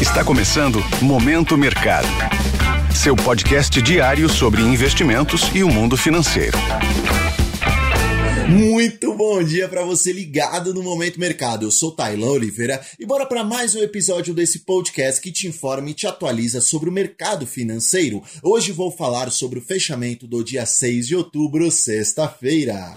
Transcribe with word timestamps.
Está 0.00 0.24
começando 0.24 0.78
Momento 1.02 1.58
Mercado. 1.58 2.06
Seu 2.94 3.16
podcast 3.16 3.82
diário 3.82 4.28
sobre 4.28 4.62
investimentos 4.62 5.50
e 5.52 5.64
o 5.64 5.68
mundo 5.68 5.96
financeiro. 5.96 6.56
Muito 8.48 9.12
bom 9.14 9.42
dia 9.42 9.68
para 9.68 9.82
você 9.82 10.12
ligado 10.12 10.72
no 10.72 10.84
Momento 10.84 11.18
Mercado. 11.18 11.66
Eu 11.66 11.72
sou 11.72 11.90
Tailão 11.90 12.30
Oliveira 12.30 12.80
e 12.96 13.04
bora 13.04 13.26
para 13.26 13.42
mais 13.42 13.74
um 13.74 13.80
episódio 13.80 14.32
desse 14.32 14.60
podcast 14.60 15.20
que 15.20 15.32
te 15.32 15.48
informa 15.48 15.90
e 15.90 15.94
te 15.94 16.06
atualiza 16.06 16.60
sobre 16.60 16.88
o 16.88 16.92
mercado 16.92 17.44
financeiro. 17.44 18.22
Hoje 18.40 18.70
vou 18.70 18.92
falar 18.92 19.32
sobre 19.32 19.58
o 19.58 19.62
fechamento 19.62 20.28
do 20.28 20.44
dia 20.44 20.64
6 20.64 21.08
de 21.08 21.16
outubro, 21.16 21.72
sexta-feira. 21.72 22.94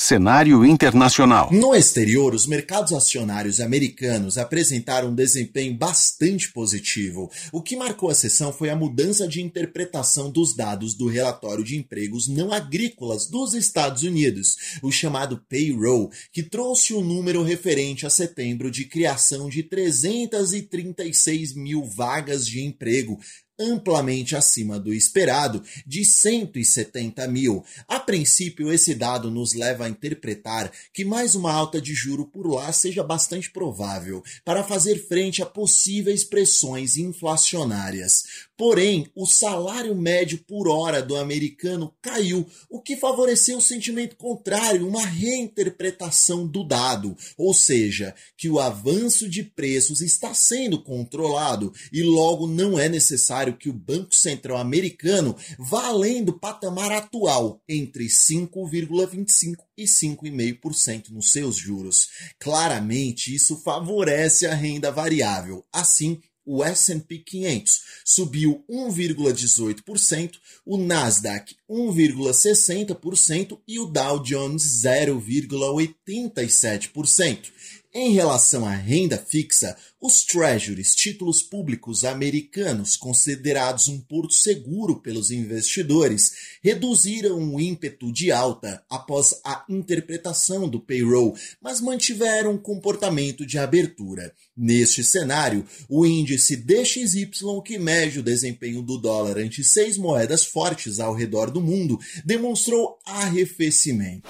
Cenário 0.00 0.64
internacional. 0.64 1.52
No 1.52 1.74
exterior, 1.74 2.32
os 2.32 2.46
mercados 2.46 2.92
acionários 2.92 3.60
americanos 3.60 4.38
apresentaram 4.38 5.08
um 5.08 5.14
desempenho 5.14 5.74
bastante 5.74 6.52
positivo. 6.52 7.28
O 7.50 7.60
que 7.60 7.74
marcou 7.74 8.08
a 8.08 8.14
sessão 8.14 8.52
foi 8.52 8.70
a 8.70 8.76
mudança 8.76 9.26
de 9.26 9.42
interpretação 9.42 10.30
dos 10.30 10.54
dados 10.54 10.94
do 10.94 11.08
relatório 11.08 11.64
de 11.64 11.76
empregos 11.76 12.28
não 12.28 12.52
agrícolas 12.52 13.26
dos 13.26 13.54
Estados 13.54 14.04
Unidos, 14.04 14.78
o 14.84 14.92
chamado 14.92 15.44
payroll, 15.48 16.12
que 16.32 16.44
trouxe 16.44 16.94
o 16.94 17.00
um 17.00 17.04
número 17.04 17.42
referente 17.42 18.06
a 18.06 18.10
setembro 18.10 18.70
de 18.70 18.84
criação 18.84 19.48
de 19.48 19.64
336 19.64 21.54
mil 21.54 21.82
vagas 21.82 22.46
de 22.46 22.62
emprego, 22.64 23.18
amplamente 23.58 24.36
acima 24.36 24.78
do 24.78 24.92
esperado, 24.92 25.62
de 25.86 26.04
170 26.04 27.26
mil. 27.28 27.64
A 27.86 27.98
princípio, 27.98 28.72
esse 28.72 28.94
dado 28.94 29.30
nos 29.30 29.54
leva 29.54 29.84
a 29.84 29.88
interpretar 29.88 30.70
que 30.92 31.04
mais 31.04 31.34
uma 31.34 31.52
alta 31.52 31.80
de 31.80 31.94
juro 31.94 32.26
por 32.26 32.46
lá 32.46 32.72
seja 32.72 33.02
bastante 33.02 33.50
provável 33.50 34.22
para 34.44 34.62
fazer 34.62 35.06
frente 35.06 35.42
a 35.42 35.46
possíveis 35.46 36.24
pressões 36.24 36.96
inflacionárias. 36.96 38.24
Porém, 38.56 39.06
o 39.14 39.24
salário 39.24 39.94
médio 39.94 40.38
por 40.38 40.68
hora 40.68 41.00
do 41.00 41.16
americano 41.16 41.94
caiu, 42.02 42.44
o 42.68 42.80
que 42.80 42.96
favoreceu 42.96 43.58
o 43.58 43.62
sentimento 43.62 44.16
contrário, 44.16 44.86
uma 44.86 45.04
reinterpretação 45.04 46.46
do 46.46 46.64
dado, 46.64 47.16
ou 47.36 47.54
seja, 47.54 48.14
que 48.36 48.48
o 48.48 48.58
avanço 48.58 49.28
de 49.28 49.44
preços 49.44 50.00
está 50.00 50.34
sendo 50.34 50.82
controlado 50.82 51.72
e 51.92 52.02
logo 52.02 52.48
não 52.48 52.78
é 52.78 52.88
necessário 52.88 53.47
que 53.56 53.68
o 53.68 53.72
Banco 53.72 54.14
Central 54.14 54.58
americano 54.58 55.36
vá 55.58 55.86
além 55.86 56.24
do 56.24 56.38
patamar 56.38 56.92
atual, 56.92 57.62
entre 57.68 58.06
5,25% 58.06 59.56
e 59.76 59.84
5,5% 59.84 61.10
nos 61.10 61.32
seus 61.32 61.56
juros. 61.56 62.08
Claramente, 62.38 63.34
isso 63.34 63.56
favorece 63.62 64.46
a 64.46 64.54
renda 64.54 64.90
variável. 64.90 65.64
Assim, 65.72 66.20
o 66.50 66.64
S&P 66.64 67.18
500 67.18 67.82
subiu 68.06 68.64
1,18%, 68.70 70.32
o 70.64 70.78
Nasdaq 70.78 71.54
1,60% 71.70 73.60
e 73.68 73.78
o 73.78 73.84
Dow 73.84 74.22
Jones 74.22 74.62
0,87%. 74.82 77.52
Em 77.94 78.12
relação 78.12 78.66
à 78.66 78.74
renda 78.74 79.16
fixa, 79.16 79.74
os 79.98 80.22
treasuries, 80.22 80.94
títulos 80.94 81.40
públicos 81.40 82.04
americanos 82.04 82.96
considerados 82.96 83.88
um 83.88 83.98
porto 83.98 84.34
seguro 84.34 85.00
pelos 85.00 85.30
investidores, 85.30 86.58
reduziram 86.62 87.38
o 87.54 87.58
ímpeto 87.58 88.12
de 88.12 88.30
alta 88.30 88.84
após 88.90 89.40
a 89.42 89.64
interpretação 89.70 90.68
do 90.68 90.78
payroll, 90.78 91.34
mas 91.62 91.80
mantiveram 91.80 92.52
um 92.52 92.58
comportamento 92.58 93.46
de 93.46 93.56
abertura. 93.56 94.34
Neste 94.54 95.02
cenário, 95.02 95.64
o 95.88 96.04
índice 96.04 96.56
DXY, 96.56 97.30
que 97.64 97.78
mede 97.78 98.18
o 98.18 98.22
desempenho 98.22 98.82
do 98.82 98.98
dólar 98.98 99.38
ante 99.38 99.64
seis 99.64 99.96
moedas 99.96 100.44
fortes 100.44 101.00
ao 101.00 101.14
redor 101.14 101.50
do 101.50 101.62
mundo, 101.62 101.98
demonstrou 102.22 102.98
arrefecimento. 103.06 104.28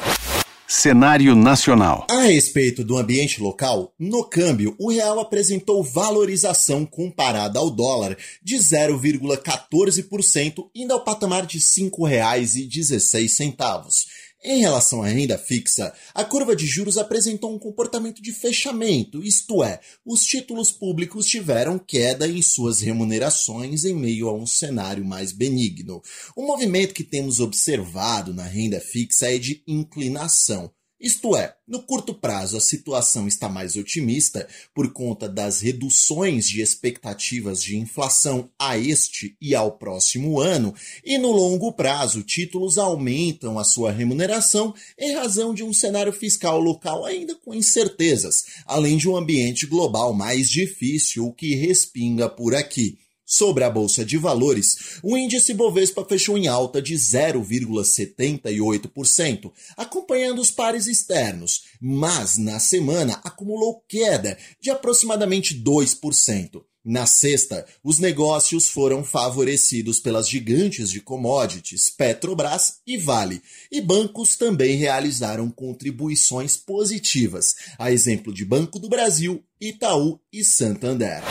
Cenário 0.71 1.35
nacional. 1.35 2.07
A 2.11 2.25
respeito 2.25 2.85
do 2.85 2.99
ambiente 2.99 3.41
local, 3.41 3.95
no 3.99 4.23
câmbio, 4.23 4.77
o 4.79 4.91
real 4.91 5.19
apresentou 5.19 5.83
valorização 5.83 6.85
comparada 6.85 7.59
ao 7.59 7.71
dólar 7.71 8.19
de 8.43 8.57
0,14%, 8.57 10.69
indo 10.75 10.93
ao 10.93 11.03
patamar 11.03 11.47
de 11.47 11.57
R$ 11.57 11.65
5,16. 11.65 14.05
Em 14.45 14.61
relação 14.61 15.03
à 15.03 15.09
renda 15.09 15.37
fixa, 15.37 15.93
a 16.15 16.25
curva 16.25 16.55
de 16.55 16.65
juros 16.65 16.97
apresentou 16.97 17.53
um 17.53 17.59
comportamento 17.59 18.23
de 18.23 18.33
fechamento, 18.33 19.21
isto 19.21 19.65
é, 19.65 19.81
os 20.07 20.23
títulos 20.25 20.71
públicos 20.71 21.27
tiveram 21.27 21.77
queda 21.77 22.27
em 22.29 22.41
suas 22.41 22.81
remunerações 22.81 23.85
em 23.85 23.95
meio 23.95 24.29
a 24.29 24.33
um 24.33 24.47
cenário 24.47 25.05
mais 25.05 25.33
benigno. 25.33 26.01
O 26.37 26.47
movimento 26.47 26.95
que 26.95 27.03
temos 27.03 27.41
observado 27.41 28.33
na 28.33 28.45
renda 28.45 28.81
fixa 28.81 29.27
é 29.27 29.39
de 29.39 29.61
inclinação. 29.67 30.73
Isto 31.01 31.37
é, 31.37 31.55
no 31.67 31.81
curto 31.81 32.13
prazo 32.13 32.57
a 32.57 32.61
situação 32.61 33.29
está 33.29 33.49
mais 33.49 33.77
otimista 33.77 34.49
por 34.75 34.93
conta 34.93 35.29
das 35.29 35.61
reduções 35.61 36.49
de 36.49 36.61
expectativas 36.61 37.63
de 37.63 37.77
inflação 37.77 38.51
a 38.59 38.77
este 38.77 39.37
e 39.41 39.55
ao 39.55 39.79
próximo 39.79 40.41
ano, 40.41 40.75
e 41.05 41.17
no 41.17 41.31
longo 41.31 41.73
prazo 41.73 42.25
títulos 42.25 42.79
aumentam 42.79 43.61
a 43.61 43.65
sua 43.65 43.93
remuneração 43.93 44.75
em 44.99 45.15
razão 45.15 45.55
de 45.55 45.63
um 45.63 45.73
cenário 45.73 46.13
fiscal 46.13 46.59
local 46.59 47.05
ainda 47.05 47.37
com 47.37 47.55
incertezas, 47.55 48.45
além 48.67 48.97
de 48.97 49.09
um 49.09 49.17
ambiente 49.17 49.67
global 49.67 50.13
mais 50.13 50.51
difícil 50.51 51.33
que 51.33 51.55
respinga 51.55 52.29
por 52.29 52.57
aqui. 52.57 52.99
Sobre 53.31 53.63
a 53.63 53.69
bolsa 53.69 54.07
de 54.07 54.17
valores, 54.17 54.99
o 55.03 55.15
índice 55.15 55.53
Bovespa 55.53 56.03
fechou 56.03 56.39
em 56.39 56.49
alta 56.49 56.81
de 56.81 56.95
0,78%, 56.95 59.53
acompanhando 59.77 60.41
os 60.41 60.51
pares 60.51 60.87
externos, 60.87 61.65
mas 61.79 62.39
na 62.39 62.59
semana 62.59 63.21
acumulou 63.23 63.85
queda 63.87 64.39
de 64.59 64.71
aproximadamente 64.71 65.55
2%. 65.63 66.63
Na 66.83 67.05
sexta, 67.05 67.67
os 67.85 67.99
negócios 67.99 68.69
foram 68.69 69.05
favorecidos 69.05 70.01
pelas 70.01 70.27
gigantes 70.27 70.91
de 70.91 71.03
commodities 71.03 71.91
Petrobras 71.91 72.77
e 72.87 72.97
Vale, 72.97 73.43
e 73.71 73.83
bancos 73.83 74.37
também 74.37 74.77
realizaram 74.77 75.51
contribuições 75.51 76.57
positivas, 76.57 77.55
a 77.79 77.93
exemplo 77.93 78.33
de 78.33 78.47
Banco 78.47 78.79
do 78.79 78.89
Brasil, 78.89 79.45
Itaú 79.61 80.19
e 80.33 80.43
Santander. 80.43 81.23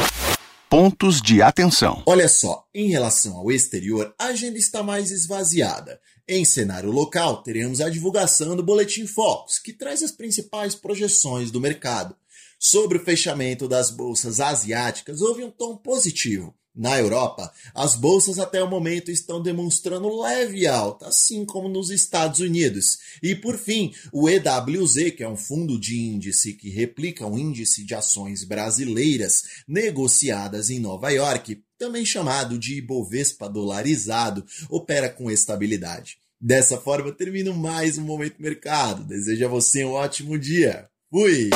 Pontos 0.70 1.22
de 1.22 1.42
atenção. 1.42 2.04
Olha 2.06 2.28
só, 2.28 2.68
em 2.76 2.90
relação 2.90 3.38
ao 3.38 3.50
exterior, 3.50 4.14
a 4.20 4.26
agenda 4.26 4.58
está 4.58 4.84
mais 4.84 5.12
esvaziada. 5.12 5.98
Em 6.28 6.44
cenário 6.44 6.92
local, 6.92 7.42
teremos 7.42 7.80
a 7.80 7.90
divulgação 7.90 8.54
do 8.54 8.62
Boletim 8.62 9.08
Focus, 9.08 9.60
que 9.60 9.72
traz 9.72 10.04
as 10.04 10.12
principais 10.12 10.76
projeções 10.76 11.52
do 11.52 11.62
mercado. 11.62 12.18
Sobre 12.60 12.98
o 12.98 13.04
fechamento 13.04 13.66
das 13.66 13.90
bolsas 13.90 14.42
asiáticas, 14.42 15.22
houve 15.22 15.42
um 15.42 15.50
tom 15.50 15.78
positivo. 15.78 16.54
Na 16.78 16.96
Europa, 17.00 17.52
as 17.74 17.96
bolsas 17.96 18.38
até 18.38 18.64
o 18.64 18.70
momento 18.70 19.10
estão 19.10 19.42
demonstrando 19.42 20.22
leve 20.22 20.68
alta, 20.68 21.08
assim 21.08 21.44
como 21.44 21.68
nos 21.68 21.90
Estados 21.90 22.40
Unidos. 22.40 23.00
E 23.24 23.34
por 23.34 23.58
fim, 23.58 23.92
o 24.12 24.30
EWZ, 24.30 25.12
que 25.18 25.24
é 25.24 25.28
um 25.28 25.36
fundo 25.36 25.80
de 25.80 26.00
índice 26.00 26.54
que 26.54 26.70
replica 26.70 27.26
o 27.26 27.36
índice 27.36 27.84
de 27.84 27.96
ações 27.96 28.44
brasileiras 28.44 29.44
negociadas 29.68 30.70
em 30.70 30.80
Nova 30.80 31.10
York, 31.10 31.64
também 31.80 32.06
chamado 32.06 32.60
de 32.60 32.78
Ibovespa 32.78 33.50
dolarizado, 33.50 34.46
opera 34.70 35.10
com 35.10 35.32
estabilidade. 35.32 36.20
Dessa 36.40 36.78
forma, 36.78 37.12
termino 37.12 37.56
mais 37.56 37.98
um 37.98 38.04
Momento 38.04 38.36
Mercado. 38.40 39.04
Desejo 39.04 39.46
a 39.46 39.50
você 39.50 39.84
um 39.84 39.94
ótimo 39.94 40.38
dia. 40.38 40.88
Fui! 41.10 41.50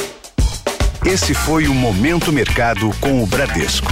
Esse 1.06 1.36
foi 1.36 1.68
o 1.68 1.76
Momento 1.76 2.32
Mercado 2.32 2.90
com 3.00 3.22
o 3.22 3.28
Bradesco 3.28 3.92